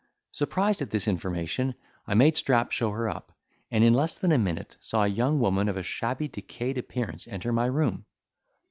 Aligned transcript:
Surprised 0.31 0.81
at 0.81 0.89
this 0.89 1.07
information, 1.07 1.75
I 2.07 2.15
made 2.15 2.35
Strap 2.35 2.71
show 2.71 2.89
her 2.89 3.07
up, 3.07 3.33
and 3.69 3.83
in 3.83 3.93
less 3.93 4.15
than 4.15 4.31
a 4.31 4.37
minute, 4.39 4.75
saw 4.79 5.03
a 5.03 5.07
young 5.07 5.39
woman 5.39 5.69
of 5.69 5.77
a 5.77 5.83
shabby 5.83 6.27
decayed 6.27 6.79
appearance 6.79 7.27
enter 7.27 7.53
my 7.53 7.67
room. 7.67 8.05